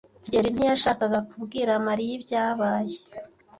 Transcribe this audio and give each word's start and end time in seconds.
kigeli 0.23 0.49
ntiyashakaga 0.55 1.19
kubwira 1.29 1.71
Mariya 1.87 2.13
ibyabaye. 2.17 2.97